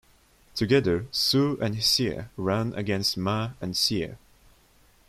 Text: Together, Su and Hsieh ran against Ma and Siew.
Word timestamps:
Together, 0.55 1.05
Su 1.11 1.59
and 1.61 1.75
Hsieh 1.75 2.27
ran 2.35 2.73
against 2.73 3.17
Ma 3.17 3.51
and 3.61 3.75
Siew. 3.75 4.17